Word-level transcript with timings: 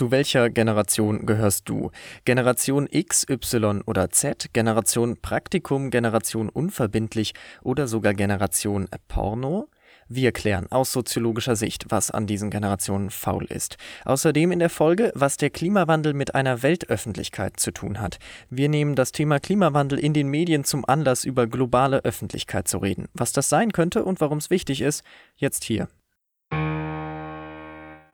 Zu 0.00 0.10
welcher 0.10 0.48
Generation 0.48 1.26
gehörst 1.26 1.68
du? 1.68 1.90
Generation 2.24 2.88
X, 2.90 3.26
Y 3.28 3.82
oder 3.82 4.08
Z, 4.08 4.54
Generation 4.54 5.18
Praktikum, 5.20 5.90
Generation 5.90 6.48
unverbindlich 6.48 7.34
oder 7.62 7.86
sogar 7.86 8.14
Generation 8.14 8.88
Porno? 9.08 9.68
Wir 10.08 10.32
klären 10.32 10.72
aus 10.72 10.90
soziologischer 10.92 11.54
Sicht, 11.54 11.84
was 11.90 12.10
an 12.10 12.26
diesen 12.26 12.48
Generationen 12.48 13.10
faul 13.10 13.44
ist. 13.44 13.76
Außerdem 14.06 14.52
in 14.52 14.58
der 14.58 14.70
Folge, 14.70 15.12
was 15.14 15.36
der 15.36 15.50
Klimawandel 15.50 16.14
mit 16.14 16.34
einer 16.34 16.62
Weltöffentlichkeit 16.62 17.60
zu 17.60 17.70
tun 17.70 18.00
hat. 18.00 18.18
Wir 18.48 18.70
nehmen 18.70 18.94
das 18.94 19.12
Thema 19.12 19.38
Klimawandel 19.38 19.98
in 19.98 20.14
den 20.14 20.28
Medien 20.28 20.64
zum 20.64 20.86
Anlass, 20.88 21.26
über 21.26 21.46
globale 21.46 22.06
Öffentlichkeit 22.06 22.68
zu 22.68 22.78
reden. 22.78 23.08
Was 23.12 23.32
das 23.32 23.50
sein 23.50 23.72
könnte 23.72 24.02
und 24.02 24.22
warum 24.22 24.38
es 24.38 24.48
wichtig 24.48 24.80
ist, 24.80 25.04
jetzt 25.36 25.62
hier. 25.64 25.88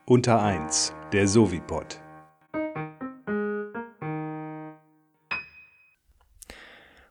Unter 0.08 0.40
1, 0.40 0.94
der 1.12 1.26
Sovipod. 1.26 2.00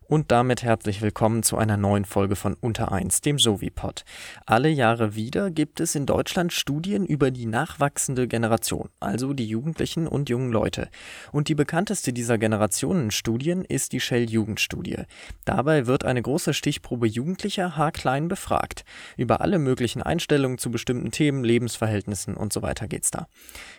Und 0.08 0.32
damit 0.32 0.62
herzlich 0.62 1.02
willkommen 1.02 1.41
zu 1.41 1.58
einer 1.58 1.77
neuen 1.77 2.05
Folge 2.05 2.36
von 2.36 2.54
Unter 2.54 2.91
1, 2.91 3.22
dem 3.22 3.40
Sovipod. 3.40 4.05
Alle 4.45 4.70
Jahre 4.70 5.16
wieder 5.16 5.50
gibt 5.50 5.80
es 5.80 5.95
in 5.95 6.05
Deutschland 6.05 6.54
Studien 6.54 7.08
über 7.08 7.31
die 7.31 7.48
nachwachsende 7.48 8.28
Generation, 8.28 8.90
also 9.00 9.34
die 9.34 9.48
Jugendlichen 9.48 10.08
und 10.08 10.30
jungen 10.30 10.52
Leute. 10.52 10.90
Und 11.31 11.48
die 11.48 11.55
bekannteste 11.55 12.14
dieser 12.14 12.38
Generationenstudien 12.38 13.66
ist 13.66 13.94
die 13.94 14.00
Shell-Jugendstudie. 14.00 15.05
Dabei 15.44 15.88
wird 15.88 16.06
eine 16.06 16.22
große 16.22 16.53
Stichprobe 16.53 17.08
Jugendlicher 17.08 17.76
haarklein 17.76 18.28
befragt. 18.28 18.86
Über 19.17 19.42
alle 19.42 19.58
möglichen 19.58 20.03
Einstellungen 20.03 20.59
zu 20.59 20.70
bestimmten 20.70 21.09
Themen, 21.09 21.44
Lebensverhältnissen 21.44 22.38
und 22.38 22.53
so 22.53 22.62
weiter 22.62 22.88
geht's 22.88 23.09
da. 23.09 23.26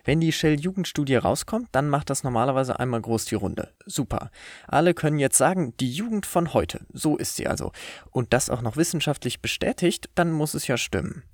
Wenn 0.04 0.18
die 0.18 0.32
Shell-Jugendstudie 0.32 1.16
rauskommt, 1.16 1.68
dann 1.70 1.88
macht 1.88 2.10
das 2.10 2.24
normalerweise 2.24 2.80
einmal 2.80 3.00
groß 3.00 3.26
die 3.26 3.36
Runde. 3.36 3.70
Super. 3.84 4.32
Alle 4.66 4.92
können 4.92 5.20
jetzt 5.20 5.38
sagen, 5.38 5.72
die 5.78 5.92
Jugend 5.92 6.15
Jugend 6.16 6.24
von 6.24 6.54
heute. 6.54 6.80
So 6.94 7.18
ist 7.18 7.36
sie 7.36 7.46
also. 7.46 7.72
Und 8.10 8.32
das 8.32 8.48
auch 8.48 8.62
noch 8.62 8.76
wissenschaftlich 8.78 9.40
bestätigt, 9.42 10.08
dann 10.14 10.32
muss 10.32 10.54
es 10.54 10.66
ja 10.66 10.78
stimmen. 10.78 11.24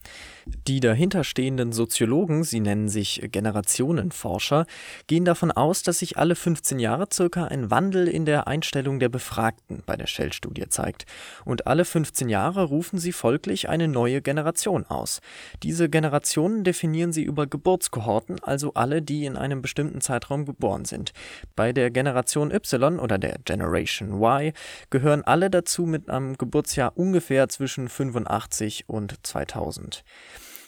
Die 0.67 0.81
dahinterstehenden 0.81 1.71
Soziologen, 1.71 2.43
sie 2.43 2.59
nennen 2.59 2.89
sich 2.89 3.23
Generationenforscher, 3.31 4.67
gehen 5.07 5.25
davon 5.25 5.53
aus, 5.53 5.85
dass 5.85 6.01
sich 6.01 6.19
alle 6.19 6.35
15 6.35 6.81
Jahre 6.81 7.07
circa 7.13 7.45
ein 7.45 7.71
Wandel 7.71 8.09
in 8.09 8.25
der 8.25 8.49
Einstellung 8.49 8.99
der 8.99 9.09
Befragten 9.09 9.85
bei 9.87 9.97
der 9.97 10.09
Shell-Studie 10.09 10.69
zeigt. 10.69 11.07
Und 11.45 11.69
alle 11.69 11.85
15 11.85 12.29
Jahre 12.29 12.65
rufen 12.65 12.99
sie 12.99 13.13
folglich 13.13 13.69
eine 13.69 13.87
neue 13.87 14.21
Generation 14.21 14.85
aus. 14.87 15.21
Diese 15.63 15.89
Generationen 15.89 16.65
definieren 16.65 17.13
sie 17.13 17.23
über 17.23 17.47
Geburtskohorten, 17.47 18.43
also 18.43 18.75
alle, 18.75 19.01
die 19.01 19.27
in 19.27 19.37
einem 19.37 19.63
bestimmten 19.63 20.01
Zeitraum 20.01 20.45
geboren 20.45 20.85
sind. 20.85 21.13
Bei 21.55 21.73
der 21.73 21.93
Generation 21.93 22.51
Y 22.51 22.99
oder 22.99 23.19
der 23.19 23.39
Generation 23.45 24.21
Y 24.21 24.53
gehören 24.91 25.23
alle 25.23 25.51
dazu 25.51 25.87
mit 25.87 26.09
einem 26.09 26.37
Geburtsjahr 26.37 26.97
ungefähr 26.97 27.49
zwischen 27.49 27.89
85 27.89 28.89
und 28.89 29.25
2000. 29.27 30.05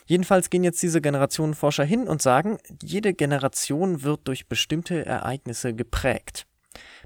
Jedenfalls 0.07 0.49
gehen 0.49 0.63
jetzt 0.63 0.83
diese 0.83 1.01
Generationenforscher 1.01 1.83
hin 1.83 2.07
und 2.07 2.21
sagen, 2.21 2.57
jede 2.83 3.13
Generation 3.13 4.03
wird 4.03 4.27
durch 4.27 4.47
bestimmte 4.47 5.05
Ereignisse 5.05 5.73
geprägt. 5.73 6.45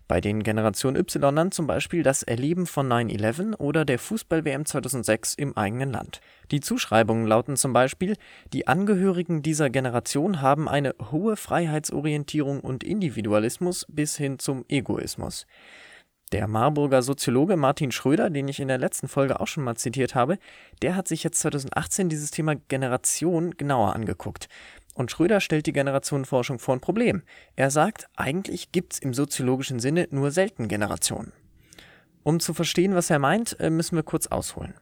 Bei 0.10 0.22
den 0.22 0.42
Generation 0.42 0.96
Y 0.96 1.52
zum 1.52 1.68
Beispiel 1.68 2.02
das 2.02 2.24
Erleben 2.24 2.66
von 2.66 2.92
9-11 2.92 3.58
oder 3.58 3.86
der 3.86 4.00
Fußball-WM 4.00 4.66
2006 4.66 5.36
im 5.36 5.56
eigenen 5.56 5.92
Land. 5.92 6.20
Die 6.50 6.62
Zuschreibungen 6.62 7.28
lauten 7.28 7.56
zum 7.56 7.74
Beispiel, 7.74 8.16
die 8.52 8.68
Angehörigen 8.68 9.44
dieser 9.44 9.70
Generation 9.70 10.42
haben 10.42 10.68
eine 10.68 10.96
hohe 11.12 11.38
Freiheitsorientierung 11.38 12.60
und 12.60 12.84
Individualismus 12.84 13.86
bis 13.88 14.18
hin 14.18 14.40
zum 14.40 14.66
Egoismus. 14.68 15.46
Der 16.32 16.48
Marburger 16.48 17.02
Soziologe 17.02 17.58
Martin 17.58 17.92
Schröder, 17.92 18.30
den 18.30 18.48
ich 18.48 18.60
in 18.60 18.68
der 18.68 18.78
letzten 18.78 19.08
Folge 19.08 19.40
auch 19.40 19.48
schon 19.48 19.64
mal 19.64 19.76
zitiert 19.76 20.14
habe, 20.14 20.38
der 20.84 20.96
hat 20.96 21.08
sich 21.08 21.24
jetzt 21.24 21.40
2018 21.40 22.08
dieses 22.08 22.30
Thema 22.30 22.56
Generation 22.56 23.58
genauer 23.58 23.96
angeguckt. 23.96 24.48
Und 24.94 25.10
Schröder 25.10 25.40
stellt 25.40 25.66
die 25.66 25.74
Generationenforschung 25.74 26.60
vor 26.60 26.76
ein 26.76 26.82
Problem. 26.82 27.24
Er 27.56 27.72
sagt, 27.72 28.08
eigentlich 28.16 28.72
gibt 28.72 28.94
es 28.94 29.00
im 29.00 29.16
soziologischen 29.16 29.80
Sinne 29.80 30.08
nur 30.12 30.30
selten 30.30 30.68
Generationen. 30.68 31.32
Um 32.22 32.40
zu 32.40 32.54
verstehen, 32.54 32.94
was 32.94 33.10
er 33.10 33.18
meint, 33.18 33.60
äh, 33.60 33.72
müssen 33.72 33.96
wir 33.96 34.04
kurz 34.04 34.28
ausholen. 34.28 34.76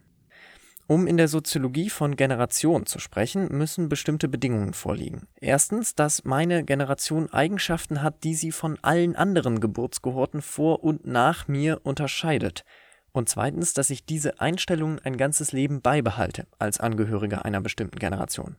Um 0.89 1.05
in 1.05 1.17
der 1.17 1.27
Soziologie 1.27 1.89
von 1.89 2.15
Generation 2.15 2.85
zu 2.85 2.99
sprechen, 2.99 3.49
müssen 3.51 3.89
bestimmte 3.89 4.29
Bedingungen 4.29 4.73
vorliegen. 4.73 5.27
Erstens, 5.41 5.95
dass 5.95 6.23
meine 6.23 6.63
Generation 6.63 7.29
Eigenschaften 7.29 8.01
hat, 8.01 8.23
die 8.23 8.35
sie 8.35 8.53
von 8.53 8.79
allen 8.81 9.17
anderen 9.17 9.59
Geburtskohorten 9.59 10.41
vor 10.41 10.85
und 10.85 11.05
nach 11.05 11.49
mir 11.49 11.81
unterscheidet. 11.83 12.63
Und 13.11 13.27
zweitens, 13.27 13.73
dass 13.73 13.89
ich 13.89 14.05
diese 14.05 14.39
Einstellungen 14.39 14.99
ein 14.99 15.17
ganzes 15.17 15.51
Leben 15.51 15.81
beibehalte 15.81 16.47
als 16.57 16.79
Angehöriger 16.79 17.43
einer 17.43 17.59
bestimmten 17.59 17.99
Generation. 17.99 18.55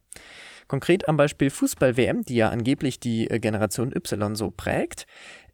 Konkret 0.67 1.09
am 1.09 1.17
Beispiel 1.17 1.49
Fußball-WM, 1.49 2.25
die 2.25 2.37
ja 2.37 2.51
angeblich 2.51 3.01
die 3.01 3.31
äh, 3.31 3.39
Generation 3.39 3.91
Y 3.95 4.35
so 4.35 4.51
prägt. 4.51 5.07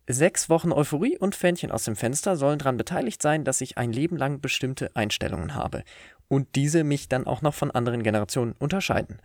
Sechs 0.06 0.50
Wochen 0.50 0.72
Euphorie 0.72 1.16
und 1.16 1.34
Fähnchen 1.34 1.70
aus 1.70 1.84
dem 1.84 1.96
Fenster 1.96 2.36
sollen 2.36 2.58
daran 2.58 2.76
beteiligt 2.76 3.22
sein, 3.22 3.44
dass 3.44 3.60
ich 3.60 3.78
ein 3.78 3.92
Leben 3.92 4.16
lang 4.16 4.41
bestimmte 4.41 4.94
Einstellungen 4.94 5.54
habe 5.54 5.84
und 6.28 6.54
diese 6.54 6.84
mich 6.84 7.08
dann 7.08 7.26
auch 7.26 7.42
noch 7.42 7.54
von 7.54 7.70
anderen 7.70 8.02
Generationen 8.02 8.54
unterscheiden. 8.58 9.20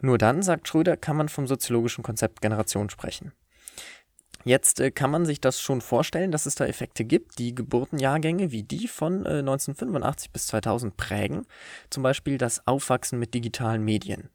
Nur 0.00 0.18
dann, 0.18 0.42
sagt 0.42 0.68
Schröder, 0.68 0.96
kann 0.96 1.16
man 1.16 1.28
vom 1.28 1.46
soziologischen 1.46 2.04
Konzept 2.04 2.40
Generation 2.40 2.90
sprechen. 2.90 3.32
Jetzt 4.44 4.78
äh, 4.80 4.90
kann 4.90 5.10
man 5.10 5.24
sich 5.24 5.40
das 5.40 5.60
schon 5.60 5.80
vorstellen, 5.80 6.30
dass 6.30 6.44
es 6.44 6.54
da 6.54 6.66
Effekte 6.66 7.04
gibt, 7.04 7.38
die 7.38 7.54
Geburtenjahrgänge 7.54 8.50
wie 8.52 8.62
die 8.62 8.88
von 8.88 9.24
äh, 9.24 9.38
1985 9.38 10.30
bis 10.30 10.46
2000 10.48 10.96
prägen, 10.96 11.46
zum 11.88 12.02
Beispiel 12.02 12.36
das 12.36 12.66
Aufwachsen 12.66 13.18
mit 13.18 13.32
digitalen 13.32 13.82
Medien. 13.82 14.28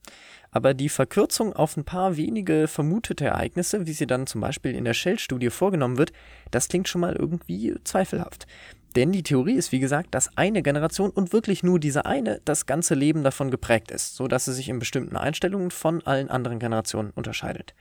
Aber 0.51 0.73
die 0.73 0.89
Verkürzung 0.89 1.53
auf 1.53 1.77
ein 1.77 1.83
paar 1.83 2.17
wenige 2.17 2.67
vermutete 2.67 3.25
Ereignisse, 3.25 3.85
wie 3.85 3.93
sie 3.93 4.07
dann 4.07 4.25
zum 4.25 4.41
Beispiel 4.41 4.73
in 4.73 4.83
der 4.83 4.95
Shell-Studie 4.95 5.51
vorgenommen 5.51 5.99
wird, 5.99 6.11
das 6.49 6.67
klingt 6.67 6.87
schon 6.87 7.01
mal 7.01 7.15
irgendwie 7.15 7.75
zweifelhaft. 7.83 8.47
Denn 8.95 9.11
die 9.11 9.23
Theorie 9.23 9.53
ist, 9.53 9.71
wie 9.71 9.79
gesagt, 9.79 10.15
dass 10.15 10.35
eine 10.37 10.63
Generation 10.63 11.11
und 11.11 11.31
wirklich 11.31 11.63
nur 11.63 11.79
diese 11.79 12.05
eine 12.05 12.41
das 12.45 12.65
ganze 12.65 12.95
Leben 12.95 13.23
davon 13.23 13.51
geprägt 13.51 13.91
ist, 13.91 14.15
so 14.15 14.27
dass 14.27 14.45
sie 14.45 14.53
sich 14.53 14.69
in 14.69 14.79
bestimmten 14.79 15.15
Einstellungen 15.15 15.71
von 15.71 16.05
allen 16.05 16.29
anderen 16.29 16.59
Generationen 16.59 17.11
unterscheidet. 17.11 17.75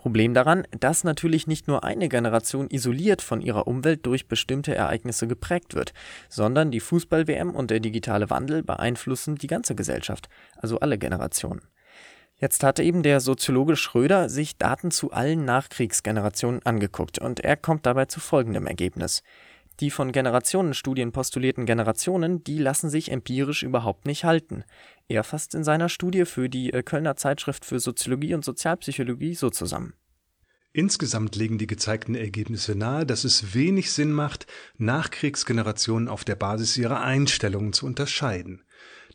Problem 0.00 0.32
daran, 0.32 0.66
dass 0.70 1.04
natürlich 1.04 1.46
nicht 1.46 1.68
nur 1.68 1.84
eine 1.84 2.08
Generation 2.08 2.70
isoliert 2.70 3.20
von 3.20 3.42
ihrer 3.42 3.66
Umwelt 3.66 4.06
durch 4.06 4.28
bestimmte 4.28 4.74
Ereignisse 4.74 5.28
geprägt 5.28 5.74
wird, 5.74 5.92
sondern 6.30 6.70
die 6.70 6.80
Fußball-WM 6.80 7.50
und 7.50 7.70
der 7.70 7.80
digitale 7.80 8.30
Wandel 8.30 8.62
beeinflussen 8.62 9.34
die 9.34 9.46
ganze 9.46 9.74
Gesellschaft, 9.74 10.30
also 10.56 10.80
alle 10.80 10.96
Generationen. 10.96 11.60
Jetzt 12.38 12.64
hatte 12.64 12.82
eben 12.82 13.02
der 13.02 13.20
Soziologe 13.20 13.76
Schröder 13.76 14.30
sich 14.30 14.56
Daten 14.56 14.90
zu 14.90 15.10
allen 15.12 15.44
Nachkriegsgenerationen 15.44 16.64
angeguckt 16.64 17.18
und 17.18 17.40
er 17.40 17.58
kommt 17.58 17.84
dabei 17.84 18.06
zu 18.06 18.20
folgendem 18.20 18.66
Ergebnis. 18.66 19.22
Die 19.80 19.90
von 19.90 20.12
Generationenstudien 20.12 21.10
postulierten 21.10 21.64
Generationen, 21.64 22.44
die 22.44 22.58
lassen 22.58 22.90
sich 22.90 23.10
empirisch 23.10 23.62
überhaupt 23.62 24.04
nicht 24.04 24.24
halten. 24.24 24.64
Er 25.08 25.24
fasst 25.24 25.54
in 25.54 25.64
seiner 25.64 25.88
Studie 25.88 26.26
für 26.26 26.50
die 26.50 26.72
äh, 26.72 26.82
Kölner 26.82 27.16
Zeitschrift 27.16 27.64
für 27.64 27.80
Soziologie 27.80 28.34
und 28.34 28.44
Sozialpsychologie 28.44 29.34
so 29.34 29.48
zusammen. 29.48 29.94
Insgesamt 30.72 31.34
legen 31.34 31.58
die 31.58 31.66
gezeigten 31.66 32.14
Ergebnisse 32.14 32.76
nahe, 32.76 33.04
dass 33.04 33.24
es 33.24 33.54
wenig 33.54 33.90
Sinn 33.90 34.12
macht, 34.12 34.46
Nachkriegsgenerationen 34.76 36.08
auf 36.08 36.24
der 36.24 36.36
Basis 36.36 36.76
ihrer 36.76 37.00
Einstellungen 37.00 37.72
zu 37.72 37.86
unterscheiden. 37.86 38.62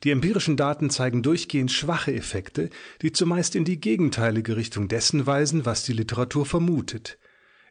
Die 0.03 0.11
empirischen 0.11 0.57
Daten 0.57 0.89
zeigen 0.89 1.23
durchgehend 1.23 1.71
schwache 1.71 2.13
Effekte, 2.13 2.69
die 3.01 3.13
zumeist 3.13 3.55
in 3.55 3.63
die 3.63 3.79
gegenteilige 3.79 4.57
Richtung 4.57 4.87
dessen 4.87 5.25
weisen, 5.25 5.65
was 5.65 5.83
die 5.83 5.93
Literatur 5.93 6.45
vermutet. 6.45 7.17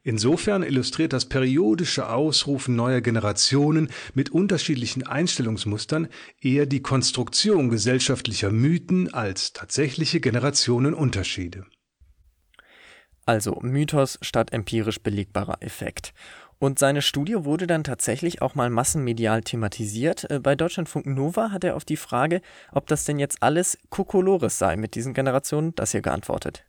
Insofern 0.07 0.63
illustriert 0.63 1.15
das 1.15 1.31
periodische 1.31 2.11
Ausrufen 2.11 2.77
neuer 2.77 3.01
Generationen 3.01 3.89
mit 4.13 4.31
unterschiedlichen 4.31 5.07
Einstellungsmustern 5.07 6.09
eher 6.43 6.67
die 6.67 6.83
Konstruktion 6.83 7.71
gesellschaftlicher 7.71 8.51
Mythen 8.51 9.13
als 9.15 9.55
tatsächliche 9.55 10.21
Generationenunterschiede. 10.21 11.65
Also 13.25 13.59
Mythos 13.63 14.19
statt 14.21 14.53
empirisch 14.53 15.01
belegbarer 15.01 15.63
Effekt. 15.63 16.13
Und 16.59 16.79
seine 16.79 17.01
Studie 17.01 17.45
wurde 17.45 17.67
dann 17.67 17.83
tatsächlich 17.83 18.43
auch 18.43 18.55
mal 18.55 18.69
massenmedial 18.69 19.41
thematisiert. 19.41 20.31
Äh, 20.31 20.39
bei 20.39 20.55
Deutschlandfunk 20.55 21.07
Nova 21.07 21.51
hat 21.51 21.65
er 21.65 21.77
auf 21.77 21.87
die 21.87 21.97
Frage, 21.97 22.43
ob 22.73 22.87
das 22.87 23.07
denn 23.07 23.19
jetzt 23.19 23.43
alles 23.43 23.79
Kokolores 23.89 24.59
sei 24.59 24.77
mit 24.77 24.95
diesen 24.95 25.15
Generationen, 25.15 25.75
das 25.75 25.93
hier 25.93 26.03
geantwortet. 26.03 26.65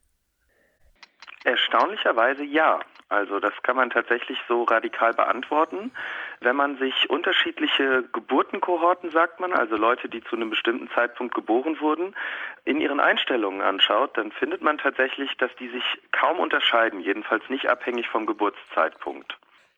Erstaunlicherweise 1.43 2.43
ja. 2.43 2.79
Also 3.07 3.39
das 3.39 3.53
kann 3.61 3.75
man 3.75 3.91
tatsächlich 3.91 4.39
so 4.47 4.63
radikal 4.63 5.13
beantworten. 5.13 5.91
Wenn 6.39 6.55
man 6.55 6.77
sich 6.77 7.09
unterschiedliche 7.09 8.03
Geburtenkohorten, 8.11 9.11
sagt 9.11 9.39
man, 9.39 9.53
also 9.53 9.75
Leute, 9.75 10.09
die 10.09 10.23
zu 10.23 10.35
einem 10.35 10.49
bestimmten 10.49 10.89
Zeitpunkt 10.89 11.35
geboren 11.35 11.79
wurden, 11.79 12.15
in 12.63 12.81
ihren 12.81 12.99
Einstellungen 12.99 13.61
anschaut, 13.61 14.17
dann 14.17 14.31
findet 14.31 14.61
man 14.61 14.79
tatsächlich, 14.79 15.37
dass 15.37 15.55
die 15.57 15.69
sich 15.69 15.83
kaum 16.11 16.39
unterscheiden, 16.39 16.99
jedenfalls 16.99 17.47
nicht 17.49 17.69
abhängig 17.69 18.07
vom 18.09 18.25
Geburtszeitpunkt. 18.25 19.37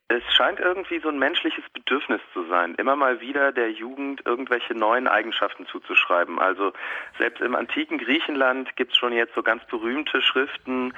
Es 0.09 0.23
scheint 0.33 0.61
irgendwie 0.61 0.99
so 0.99 1.09
ein 1.09 1.19
menschliches 1.19 1.65
Bedürfnis 1.73 2.21
zu 2.31 2.45
sein, 2.45 2.75
immer 2.75 2.95
mal 2.95 3.19
wieder 3.19 3.51
der 3.51 3.71
Jugend 3.71 4.25
irgendwelche 4.25 4.73
neuen 4.73 5.05
Eigenschaften 5.05 5.65
zuzuschreiben. 5.65 6.39
Also 6.39 6.71
selbst 7.17 7.41
im 7.41 7.55
antiken 7.55 7.97
Griechenland 7.97 8.73
gibt 8.77 8.93
es 8.93 8.97
schon 8.97 9.11
jetzt 9.11 9.35
so 9.35 9.43
ganz 9.43 9.65
berühmte 9.65 10.21
Schriften, 10.21 10.93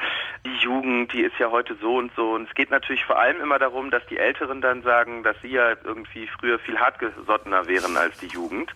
die 0.46 0.56
Jugend, 0.58 1.12
die 1.12 1.24
ist 1.24 1.40
ja 1.40 1.50
heute 1.50 1.74
so 1.82 1.96
und 1.96 2.14
so. 2.16 2.34
Und 2.34 2.50
es 2.50 2.54
geht 2.54 2.70
natürlich 2.70 3.04
vor 3.04 3.18
allem 3.18 3.42
immer 3.42 3.58
darum, 3.58 3.90
dass 3.90 4.06
die 4.12 4.20
Älteren 4.20 4.62
dann 4.62 4.84
sagen, 4.84 5.24
dass 5.24 5.42
sie 5.42 5.54
ja 5.54 5.70
irgendwie 5.84 6.28
früher 6.28 6.60
viel 6.60 6.80
hartgesottener 6.80 7.68
wären 7.68 7.98
als 7.98 8.16
die 8.20 8.28
Jugend. 8.28 8.72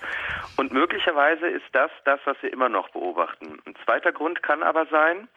Und 0.58 0.74
möglicherweise 0.74 1.46
ist 1.46 1.68
das 1.74 1.92
das, 2.06 2.20
was 2.26 2.42
wir 2.42 2.52
immer 2.52 2.70
noch 2.70 2.90
beobachten. 2.90 3.60
Ein 3.68 3.76
zweiter 3.86 4.12
Grund 4.12 4.42
kann 4.42 4.64
aber 4.64 4.88
sein, 4.88 5.28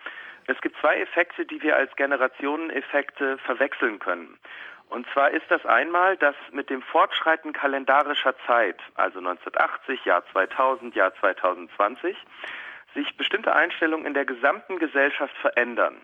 es 0.47 0.59
gibt 0.63 0.79
zwei 0.81 1.01
Effekte, 1.01 1.45
die 1.45 1.61
wir 1.61 1.77
als 1.77 1.95
Generationeneffekte 1.97 3.37
verwechseln 3.39 3.99
können. 3.99 4.39
Und 4.89 5.07
zwar 5.13 5.31
ist 5.31 5.51
das 5.51 5.65
einmal, 5.67 6.17
dass 6.17 6.37
mit 6.53 6.71
dem 6.71 6.83
Fortschreiten 6.83 7.53
kalendarischer 7.53 8.35
Zeit, 8.47 8.81
also 8.95 9.19
1980, 9.19 10.05
Jahr 10.05 10.25
2000, 10.33 10.95
Jahr 10.95 11.15
2020, 11.17 12.17
sich 12.95 13.17
bestimmte 13.17 13.55
Einstellungen 13.55 14.07
in 14.07 14.15
der 14.15 14.25
gesamten 14.25 14.79
Gesellschaft 14.79 15.37
verändern. 15.39 15.97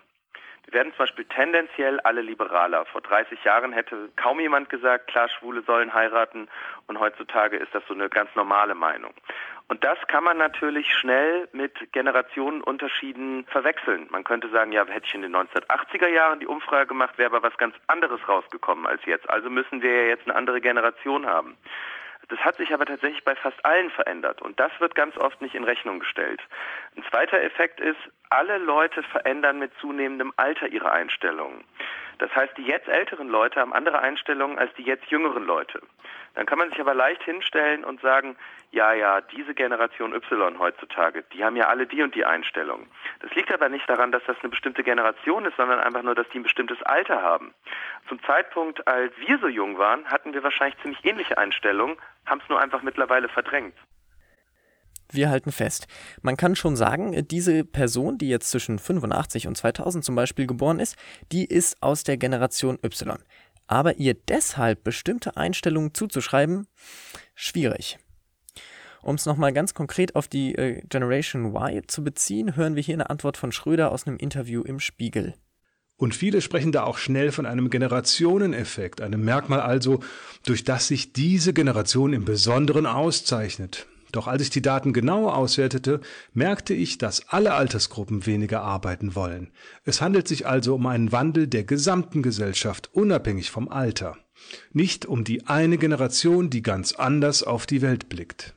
Wir 0.65 0.75
werden 0.75 0.93
zum 0.93 1.05
Beispiel 1.05 1.25
tendenziell 1.27 2.01
alle 2.01 2.23
liberaler. 2.23 2.85
Vor 2.87 3.01
30 3.01 3.43
Jahren 3.45 3.73
hätte 3.73 4.11
kaum 4.17 4.41
jemand 4.41 4.69
gesagt, 4.71 5.09
klar, 5.09 5.29
Schwule 5.29 5.63
sollen 5.63 5.93
heiraten 5.93 6.49
und 6.87 7.01
heutzutage 7.01 7.57
ist 7.57 7.75
das 7.75 7.83
so 7.89 7.95
eine 7.95 8.09
ganz 8.09 8.31
normale 8.37 8.75
Meinung. 8.75 9.13
Und 9.69 9.85
das 9.85 9.99
kann 10.09 10.25
man 10.25 10.39
natürlich 10.39 10.93
schnell 10.95 11.49
mit 11.53 11.93
Generationenunterschieden 11.93 13.47
verwechseln. 13.47 14.07
Man 14.11 14.25
könnte 14.25 14.49
sagen, 14.51 14.73
ja, 14.73 14.87
hätte 14.87 15.07
ich 15.07 15.15
in 15.15 15.23
den 15.23 15.35
1980er 15.35 16.09
Jahren 16.09 16.41
die 16.41 16.47
Umfrage 16.47 16.89
gemacht, 16.89 17.17
wäre 17.17 17.35
aber 17.35 17.43
was 17.43 17.57
ganz 17.57 17.75
anderes 17.87 18.21
rausgekommen 18.29 18.87
als 18.87 19.05
jetzt. 19.07 19.29
Also 19.31 19.49
müssen 19.51 19.83
wir 19.83 19.91
ja 19.91 20.09
jetzt 20.09 20.27
eine 20.27 20.37
andere 20.37 20.61
Generation 20.61 21.27
haben. 21.27 21.57
Das 22.29 22.39
hat 22.41 22.57
sich 22.57 22.73
aber 22.73 22.87
tatsächlich 22.87 23.25
bei 23.25 23.35
fast 23.35 23.65
allen 23.65 23.91
verändert 23.91 24.43
und 24.43 24.59
das 24.59 24.73
wird 24.79 24.95
ganz 24.95 25.17
oft 25.17 25.41
nicht 25.43 25.55
in 25.55 25.65
Rechnung 25.65 26.01
gestellt. 26.01 26.41
Ein 26.97 27.05
zweiter 27.11 27.43
Effekt 27.43 27.81
ist, 27.81 27.99
alle 28.31 28.59
Leute 28.59 29.03
verändern 29.03 29.59
mit 29.59 29.73
zunehmendem 29.81 30.33
Alter 30.37 30.69
ihre 30.69 30.93
Einstellungen. 30.93 31.65
Das 32.19 32.35
heißt, 32.35 32.57
die 32.57 32.63
jetzt 32.63 32.89
älteren 32.89 33.29
Leute 33.29 33.61
haben 33.61 33.73
andere 33.73 33.99
Einstellungen 33.99 34.59
als 34.59 34.73
die 34.75 34.83
jetzt 34.83 35.07
jüngeren 35.11 35.45
Leute. 35.45 35.83
Dann 36.35 36.47
kann 36.47 36.59
man 36.59 36.71
sich 36.71 36.81
aber 36.81 36.95
leicht 36.95 37.23
hinstellen 37.25 37.85
und 37.85 38.01
sagen, 38.01 38.37
ja, 38.71 38.95
ja, 38.95 39.21
diese 39.21 39.55
Generation 39.55 40.15
Y 40.15 40.59
heutzutage, 40.59 41.25
die 41.33 41.45
haben 41.45 41.57
ja 41.57 41.67
alle 41.67 41.87
die 41.87 42.03
und 42.03 42.15
die 42.15 42.25
Einstellungen. 42.25 42.87
Das 43.21 43.35
liegt 43.35 43.53
aber 43.53 43.69
nicht 43.69 43.89
daran, 43.89 44.13
dass 44.13 44.23
das 44.27 44.37
eine 44.41 44.49
bestimmte 44.49 44.83
Generation 44.83 45.45
ist, 45.45 45.57
sondern 45.57 45.81
einfach 45.81 46.03
nur, 46.03 46.15
dass 46.15 46.29
die 46.31 46.39
ein 46.39 46.45
bestimmtes 46.45 46.83
Alter 46.85 47.23
haben. 47.23 47.53
Zum 48.09 48.23
Zeitpunkt, 48.23 48.87
als 48.87 49.13
wir 49.19 49.39
so 49.39 49.49
jung 49.49 49.77
waren, 49.77 50.07
hatten 50.07 50.33
wir 50.33 50.43
wahrscheinlich 50.43 50.81
ziemlich 50.81 51.05
ähnliche 51.05 51.37
Einstellungen, 51.37 51.99
haben 52.27 52.41
es 52.43 52.49
nur 52.49 52.61
einfach 52.61 52.83
mittlerweile 52.83 53.29
verdrängt. 53.29 53.75
Wir 55.11 55.29
halten 55.29 55.53
fest. 55.53 55.87
Man 56.23 56.37
kann 56.39 56.57
schon 56.57 56.75
sagen, 56.75 57.29
diese 57.29 57.65
Person, 57.65 58.17
die 58.17 58.29
jetzt 58.29 58.51
zwischen 58.51 58.79
85 58.79 59.47
und 59.47 59.57
2000 59.57 60.03
zum 60.05 60.15
Beispiel 60.15 60.47
geboren 60.47 60.81
ist, 60.81 60.97
die 61.33 61.45
ist 61.45 61.83
aus 61.83 62.03
der 62.03 62.17
Generation 62.17 62.79
Y. 62.83 63.19
Aber 63.67 63.97
ihr 63.99 64.15
deshalb 64.15 64.85
bestimmte 64.85 65.37
Einstellungen 65.37 65.93
zuzuschreiben, 65.93 66.67
schwierig. 67.35 67.99
Um 69.03 69.17
es 69.17 69.27
nochmal 69.27 69.53
ganz 69.53 69.75
konkret 69.75 70.15
auf 70.15 70.29
die 70.29 70.55
äh, 70.55 70.81
Generation 70.89 71.55
Y 71.55 71.87
zu 71.89 72.05
beziehen, 72.05 72.57
hören 72.57 72.77
wir 72.77 72.83
hier 72.83 72.95
eine 72.95 73.11
Antwort 73.11 73.37
von 73.37 73.53
Schröder 73.53 73.93
aus 73.93 74.07
einem 74.07 74.17
Interview 74.17 74.63
im 74.63 74.81
Spiegel. 74.81 75.35
Und 76.03 76.17
viele 76.17 76.41
sprechen 76.41 76.73
da 76.73 76.83
auch 76.83 76.99
schnell 76.99 77.31
von 77.31 77.47
einem 77.47 77.71
Generationeneffekt, 77.71 79.01
einem 79.01 79.25
Merkmal 79.25 79.61
also, 79.61 80.01
durch 80.45 80.65
das 80.65 80.89
sich 80.89 81.13
diese 81.13 81.53
Generation 81.53 82.13
im 82.13 82.25
Besonderen 82.25 82.87
auszeichnet. 82.87 83.87
Doch 84.11 84.27
als 84.27 84.43
ich 84.43 84.51
die 84.51 84.63
Daten 84.63 84.93
genauer 84.93 85.37
auswertete, 85.37 86.01
merkte 86.35 86.75
ich, 86.75 86.99
dass 86.99 87.29
alle 87.29 87.55
Altersgruppen 87.55 88.27
weniger 88.27 88.63
arbeiten 88.63 89.15
wollen. 89.15 89.53
Es 89.85 90.01
handelt 90.01 90.27
sich 90.27 90.45
also 90.45 90.75
um 90.75 90.89
einen 90.89 91.13
Wandel 91.13 91.47
der 91.47 91.63
gesamten 91.63 92.21
Gesellschaft, 92.21 92.91
unabhängig 92.93 93.53
vom 93.53 93.69
Alter. 93.69 94.17
Nicht 94.73 95.07
um 95.07 95.23
die 95.23 95.47
eine 95.47 95.79
Generation, 95.79 96.51
die 96.51 96.63
ganz 96.63 96.95
anders 96.95 97.45
auf 97.45 97.65
die 97.65 97.81
Welt 97.81 98.09
blickt. 98.09 98.55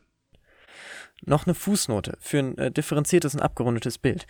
Noch 1.24 1.46
eine 1.46 1.54
Fußnote 1.54 2.18
für 2.20 2.40
ein 2.40 2.58
äh, 2.58 2.72
differenziertes 2.72 3.36
und 3.36 3.42
abgerundetes 3.42 4.00
Bild. 4.00 4.26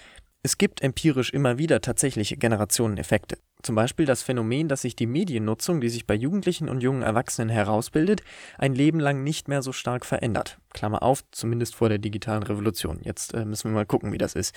Es 0.46 0.60
gibt 0.60 0.84
empirisch 0.84 1.32
immer 1.32 1.58
wieder 1.58 1.82
tatsächliche 1.82 2.38
Generationeneffekte. 2.38 3.40
Zum 3.64 3.74
Beispiel 3.74 4.06
das 4.06 4.22
Phänomen, 4.22 4.68
dass 4.68 4.84
sich 4.84 4.96
die 4.96 5.08
Mediennutzung, 5.08 5.82
die 5.82 5.90
sich 5.90 6.06
bei 6.06 6.14
Jugendlichen 6.14 6.70
und 6.70 6.84
jungen 6.84 7.02
Erwachsenen 7.02 7.50
herausbildet, 7.50 8.22
ein 8.60 8.76
Leben 8.76 9.00
lang 9.00 9.24
nicht 9.24 9.48
mehr 9.48 9.64
so 9.64 9.72
stark 9.72 10.06
verändert. 10.06 10.60
Klammer 10.72 11.02
auf, 11.02 11.24
zumindest 11.32 11.74
vor 11.74 11.90
der 11.90 11.98
digitalen 11.98 12.44
Revolution. 12.44 13.00
Jetzt 13.02 13.34
äh, 13.34 13.44
müssen 13.44 13.72
wir 13.72 13.74
mal 13.74 13.88
gucken, 13.88 14.14
wie 14.14 14.20
das 14.20 14.36
ist. 14.36 14.54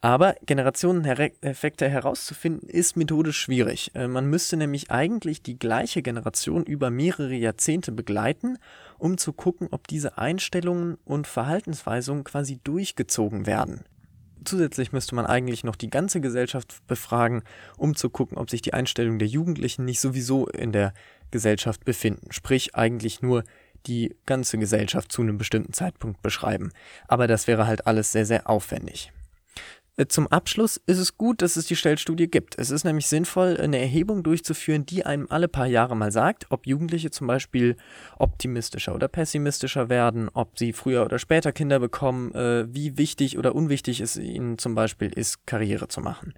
Aber 0.00 0.36
Generationeneffekte 0.46 1.88
herauszufinden, 1.88 2.68
ist 2.68 2.96
methodisch 2.96 3.40
schwierig. 3.40 3.90
Äh, 3.96 4.06
man 4.06 4.26
müsste 4.26 4.56
nämlich 4.56 4.92
eigentlich 4.92 5.42
die 5.42 5.58
gleiche 5.58 6.02
Generation 6.02 6.62
über 6.62 6.90
mehrere 6.90 7.34
Jahrzehnte 7.34 7.90
begleiten, 7.90 8.58
um 8.98 9.18
zu 9.18 9.32
gucken, 9.32 9.66
ob 9.72 9.88
diese 9.88 10.18
Einstellungen 10.18 10.98
und 11.04 11.26
Verhaltensweisungen 11.26 12.22
quasi 12.22 12.60
durchgezogen 12.62 13.46
werden. 13.46 13.84
Zusätzlich 14.44 14.92
müsste 14.92 15.14
man 15.14 15.26
eigentlich 15.26 15.64
noch 15.64 15.76
die 15.76 15.90
ganze 15.90 16.20
Gesellschaft 16.20 16.86
befragen, 16.86 17.42
um 17.76 17.94
zu 17.94 18.10
gucken, 18.10 18.38
ob 18.38 18.50
sich 18.50 18.62
die 18.62 18.74
Einstellungen 18.74 19.18
der 19.18 19.28
Jugendlichen 19.28 19.84
nicht 19.84 20.00
sowieso 20.00 20.46
in 20.48 20.72
der 20.72 20.92
Gesellschaft 21.30 21.84
befinden. 21.84 22.32
Sprich 22.32 22.74
eigentlich 22.74 23.22
nur 23.22 23.44
die 23.86 24.16
ganze 24.26 24.58
Gesellschaft 24.58 25.12
zu 25.12 25.22
einem 25.22 25.38
bestimmten 25.38 25.72
Zeitpunkt 25.72 26.22
beschreiben. 26.22 26.72
Aber 27.08 27.26
das 27.26 27.46
wäre 27.46 27.66
halt 27.66 27.86
alles 27.86 28.12
sehr, 28.12 28.26
sehr 28.26 28.48
aufwendig. 28.48 29.12
Äh, 29.96 30.06
zum 30.06 30.26
Abschluss 30.26 30.80
ist 30.86 30.98
es 30.98 31.16
gut, 31.16 31.42
dass 31.42 31.56
es 31.56 31.66
die 31.66 31.76
Stellstudie 31.76 32.28
gibt. 32.28 32.58
Es 32.58 32.70
ist 32.70 32.84
nämlich 32.84 33.06
sinnvoll, 33.06 33.58
eine 33.60 33.78
Erhebung 33.78 34.22
durchzuführen, 34.22 34.86
die 34.86 35.06
einem 35.06 35.26
alle 35.30 35.48
paar 35.48 35.66
Jahre 35.66 35.96
mal 35.96 36.12
sagt, 36.12 36.46
ob 36.50 36.66
Jugendliche 36.66 37.10
zum 37.10 37.26
Beispiel 37.26 37.76
optimistischer 38.18 38.94
oder 38.94 39.08
pessimistischer 39.08 39.88
werden, 39.88 40.28
ob 40.32 40.58
sie 40.58 40.72
früher 40.72 41.04
oder 41.04 41.18
später 41.18 41.52
Kinder 41.52 41.78
bekommen, 41.78 42.32
äh, 42.34 42.66
wie 42.72 42.98
wichtig 42.98 43.38
oder 43.38 43.54
unwichtig 43.54 44.00
es 44.00 44.16
ihnen 44.16 44.58
zum 44.58 44.74
Beispiel 44.74 45.12
ist, 45.12 45.46
Karriere 45.46 45.88
zu 45.88 46.00
machen. 46.00 46.34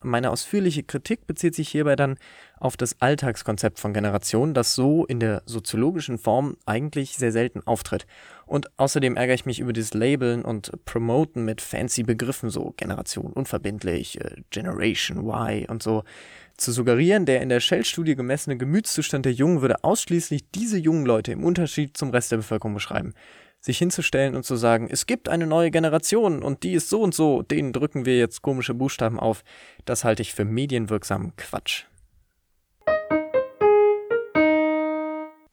Meine 0.00 0.30
ausführliche 0.30 0.84
Kritik 0.84 1.26
bezieht 1.26 1.56
sich 1.56 1.68
hierbei 1.70 1.96
dann 1.96 2.18
auf 2.60 2.76
das 2.76 3.00
Alltagskonzept 3.00 3.80
von 3.80 3.92
Generationen, 3.92 4.54
das 4.54 4.76
so 4.76 5.04
in 5.04 5.18
der 5.18 5.42
soziologischen 5.44 6.18
Form 6.18 6.56
eigentlich 6.66 7.16
sehr 7.16 7.32
selten 7.32 7.66
auftritt. 7.66 8.06
Und 8.46 8.70
außerdem 8.78 9.16
ärgere 9.16 9.34
ich 9.34 9.44
mich 9.44 9.58
über 9.58 9.72
dieses 9.72 9.94
Labeln 9.94 10.44
und 10.44 10.70
Promoten 10.84 11.44
mit 11.44 11.60
fancy 11.60 12.04
Begriffen, 12.04 12.48
so 12.48 12.74
Generation 12.76 13.32
unverbindlich, 13.32 14.20
äh, 14.20 14.36
Generation 14.50 15.18
Y 15.18 15.66
und 15.68 15.82
so. 15.82 16.04
Zu 16.56 16.70
suggerieren, 16.70 17.26
der 17.26 17.40
in 17.40 17.48
der 17.48 17.60
Shell-Studie 17.60 18.14
gemessene 18.14 18.56
Gemütszustand 18.56 19.24
der 19.24 19.32
Jungen 19.32 19.62
würde 19.62 19.82
ausschließlich 19.82 20.50
diese 20.52 20.78
jungen 20.78 21.06
Leute 21.06 21.32
im 21.32 21.44
Unterschied 21.44 21.96
zum 21.96 22.10
Rest 22.10 22.30
der 22.30 22.38
Bevölkerung 22.38 22.74
beschreiben 22.74 23.14
sich 23.68 23.76
hinzustellen 23.76 24.34
und 24.34 24.44
zu 24.44 24.56
sagen, 24.56 24.88
es 24.90 25.04
gibt 25.04 25.28
eine 25.28 25.46
neue 25.46 25.70
Generation 25.70 26.42
und 26.42 26.62
die 26.62 26.72
ist 26.72 26.88
so 26.88 27.02
und 27.02 27.14
so, 27.14 27.42
denen 27.42 27.74
drücken 27.74 28.06
wir 28.06 28.16
jetzt 28.16 28.40
komische 28.40 28.72
Buchstaben 28.72 29.20
auf, 29.20 29.44
das 29.84 30.04
halte 30.04 30.22
ich 30.22 30.32
für 30.32 30.46
medienwirksamen 30.46 31.36
Quatsch. 31.36 31.84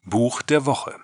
Buch 0.05 0.41
der 0.41 0.65
Woche 0.65 0.95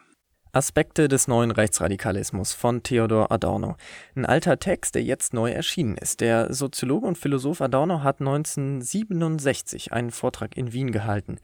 Aspekte 0.53 1.07
des 1.07 1.29
neuen 1.29 1.51
Rechtsradikalismus 1.51 2.51
von 2.51 2.83
Theodor 2.83 3.31
Adorno. 3.31 3.77
Ein 4.15 4.25
alter 4.25 4.59
Text, 4.59 4.95
der 4.95 5.03
jetzt 5.03 5.33
neu 5.33 5.49
erschienen 5.49 5.95
ist. 5.95 6.19
Der 6.19 6.53
Soziologe 6.53 7.07
und 7.07 7.17
Philosoph 7.17 7.61
Adorno 7.61 8.03
hat 8.03 8.19
1967 8.19 9.93
einen 9.93 10.11
Vortrag 10.11 10.57
in 10.57 10.73
Wien 10.73 10.91
gehalten, 10.91 11.37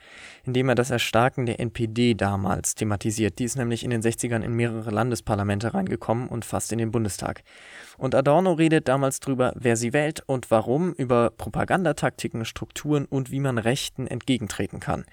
in 0.43 0.51
dem 0.51 0.67
er 0.67 0.75
das 0.75 0.91
Erstarken 0.91 1.45
der 1.45 1.61
NPD 1.61 2.15
damals 2.15 2.75
thematisiert. 2.75 3.39
Die 3.39 3.45
ist 3.45 3.55
nämlich 3.55 3.85
in 3.85 3.91
den 3.91 4.01
60ern 4.01 4.41
in 4.41 4.51
mehrere 4.53 4.91
Landesparlamente 4.91 5.73
reingekommen 5.73 6.27
und 6.27 6.43
fast 6.43 6.73
in 6.73 6.77
den 6.77 6.91
Bundestag. 6.91 7.43
Und 7.97 8.13
Adorno 8.13 8.51
redet 8.51 8.89
damals 8.89 9.21
drüber, 9.21 9.53
wer 9.55 9.77
sie 9.77 9.93
wählt 9.93 10.21
und 10.25 10.51
warum, 10.51 10.91
über 10.91 11.29
Propagandataktiken, 11.29 12.43
Strukturen 12.43 13.05
und 13.05 13.31
wie 13.31 13.39
man 13.39 13.57
Rechten 13.57 14.05
entgegentreten 14.05 14.81
kann. 14.81 15.05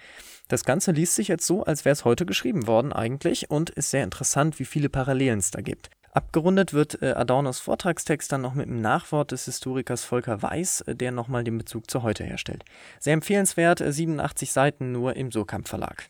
Das 0.49 0.65
Ganze 0.65 0.93
liest 0.93 1.15
sich 1.15 1.29
jetzt 1.29 1.47
so, 1.47 1.65
als 1.65 1.85
wäre 1.85 1.95
es 1.95 2.05
heute 2.05 2.27
geschrieben 2.27 2.67
worden 2.67 2.93
eigentlich 2.93 3.51
und 3.51 3.71
ist 3.71 3.91
sehr 3.91 4.05
interessant, 4.05 4.59
wie 4.59 4.65
viele 4.65 4.89
Parallelen 4.89 5.39
es 5.39 5.51
da 5.51 5.63
gibt. 5.63 5.91
Abgerundet 6.13 6.73
wird 6.73 7.03
äh, 7.03 7.13
Adornos 7.13 7.59
Vortragstext 7.59 8.31
dann 8.31 8.43
noch 8.43 8.55
mit 8.55 8.69
einem 8.69 8.81
Nachwort 8.81 9.33
des 9.33 9.47
Historikers 9.47 10.05
Volker 10.05 10.43
Weiß, 10.43 10.83
äh, 10.83 10.95
der 10.95 11.11
nochmal 11.11 11.43
den 11.43 11.59
Bezug 11.59 11.91
zu 11.91 12.05
heute 12.05 12.23
herstellt. 12.23 12.65
Sehr 13.01 13.15
empfehlenswert, 13.15 13.83
87 13.85 14.49
äh, 14.49 14.53
Seiten 14.53 14.93
nur 14.93 15.17
im 15.17 15.33
Surkamp 15.33 15.67
Verlag. 15.67 16.09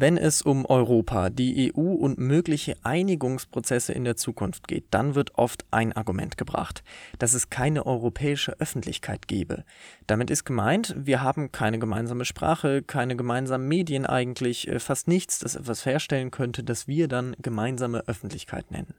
Wenn 0.00 0.16
es 0.16 0.42
um 0.42 0.64
Europa, 0.64 1.28
die 1.28 1.74
EU 1.74 1.80
und 1.80 2.18
mögliche 2.18 2.76
Einigungsprozesse 2.84 3.92
in 3.92 4.04
der 4.04 4.14
Zukunft 4.14 4.68
geht, 4.68 4.84
dann 4.92 5.16
wird 5.16 5.36
oft 5.36 5.64
ein 5.72 5.92
Argument 5.92 6.38
gebracht, 6.38 6.84
dass 7.18 7.34
es 7.34 7.50
keine 7.50 7.84
europäische 7.84 8.52
Öffentlichkeit 8.60 9.26
gebe. 9.26 9.64
Damit 10.06 10.30
ist 10.30 10.44
gemeint, 10.44 10.94
wir 10.96 11.20
haben 11.20 11.50
keine 11.50 11.80
gemeinsame 11.80 12.24
Sprache, 12.24 12.80
keine 12.82 13.16
gemeinsamen 13.16 13.66
Medien 13.66 14.06
eigentlich, 14.06 14.68
äh, 14.68 14.78
fast 14.78 15.08
nichts, 15.08 15.40
das 15.40 15.56
etwas 15.56 15.84
herstellen 15.84 16.30
könnte, 16.30 16.62
das 16.62 16.86
wir 16.86 17.08
dann 17.08 17.34
gemeinsame 17.42 18.06
Öffentlichkeit 18.06 18.70
nennen. 18.70 18.94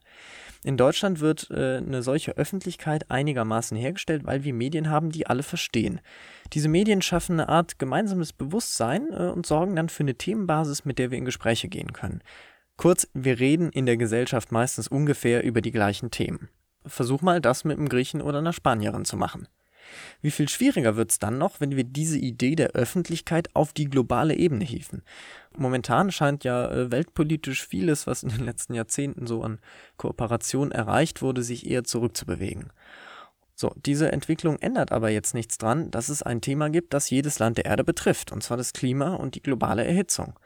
In 0.65 0.75
Deutschland 0.75 1.21
wird 1.21 1.49
äh, 1.49 1.77
eine 1.77 2.03
solche 2.03 2.35
Öffentlichkeit 2.35 3.09
einigermaßen 3.09 3.77
hergestellt, 3.77 4.25
weil 4.25 4.43
wir 4.43 4.53
Medien 4.53 4.89
haben, 4.89 5.11
die 5.11 5.27
alle 5.27 5.43
verstehen. 5.43 6.01
Diese 6.53 6.67
Medien 6.67 7.01
schaffen 7.01 7.39
eine 7.39 7.49
Art 7.49 7.79
gemeinsames 7.79 8.33
Bewusstsein 8.33 9.09
äh, 9.11 9.27
und 9.27 9.45
sorgen 9.45 9.75
dann 9.75 9.89
für 9.89 10.03
eine 10.03 10.15
Themenbasis, 10.15 10.85
mit 10.85 10.99
der 10.99 11.11
wir 11.11 11.17
in 11.17 11.25
Gespräche 11.25 11.67
gehen 11.67 11.93
können. 11.93 12.21
Kurz, 12.77 13.07
wir 13.13 13.39
reden 13.39 13.71
in 13.71 13.85
der 13.85 13.97
Gesellschaft 13.97 14.51
meistens 14.51 14.87
ungefähr 14.87 15.43
über 15.43 15.61
die 15.61 15.71
gleichen 15.71 16.11
Themen. 16.11 16.49
Versuch 16.85 17.21
mal, 17.21 17.41
das 17.41 17.65
mit 17.65 17.77
einem 17.77 17.89
Griechen 17.89 18.21
oder 18.21 18.39
einer 18.39 18.53
Spanierin 18.53 19.05
zu 19.05 19.17
machen. 19.17 19.47
Wie 20.21 20.31
viel 20.31 20.49
schwieriger 20.49 20.95
wird 20.95 21.11
es 21.11 21.19
dann 21.19 21.37
noch, 21.37 21.59
wenn 21.59 21.75
wir 21.75 21.83
diese 21.83 22.17
Idee 22.17 22.55
der 22.55 22.71
Öffentlichkeit 22.71 23.55
auf 23.55 23.73
die 23.73 23.89
globale 23.89 24.35
Ebene 24.35 24.63
hieven? 24.63 25.03
Momentan 25.57 26.11
scheint 26.11 26.43
ja 26.43 26.69
äh, 26.71 26.91
weltpolitisch 26.91 27.65
vieles, 27.65 28.07
was 28.07 28.23
in 28.23 28.29
den 28.29 28.45
letzten 28.45 28.73
Jahrzehnten 28.73 29.27
so 29.27 29.43
an 29.43 29.59
Kooperation 29.97 30.71
erreicht 30.71 31.21
wurde, 31.21 31.43
sich 31.43 31.69
eher 31.69 31.83
zurückzubewegen. 31.83 32.71
So, 33.59 33.73
diese 33.75 34.09
Entwicklung 34.13 34.57
ändert 34.59 34.93
aber 34.93 35.09
jetzt 35.09 35.33
nichts 35.33 35.57
dran, 35.57 35.91
dass 35.91 36.07
es 36.07 36.23
ein 36.23 36.39
Thema 36.39 36.69
gibt, 36.69 36.93
das 36.93 37.09
jedes 37.09 37.39
Land 37.39 37.57
der 37.57 37.65
Erde 37.65 37.83
betrifft, 37.83 38.31
und 38.31 38.41
zwar 38.41 38.55
das 38.55 38.71
Klima 38.71 39.15
und 39.15 39.35
die 39.35 39.41
globale 39.41 39.83
Erhitzung. 39.83 40.39